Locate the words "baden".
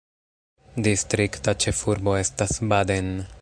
2.73-3.13